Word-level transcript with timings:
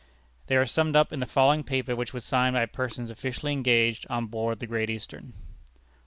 These 0.47 0.55
are 0.55 0.65
summed 0.65 0.95
up 0.95 1.13
in 1.13 1.19
the 1.19 1.27
following 1.27 1.63
paper, 1.63 1.95
which 1.95 2.11
was 2.11 2.25
signed 2.25 2.55
by 2.55 2.65
persons 2.65 3.11
officially 3.11 3.53
engaged 3.53 4.07
on 4.09 4.25
board 4.25 4.57
the 4.57 4.65
Great 4.65 4.89
Eastern: 4.89 5.25
1. 5.25 5.33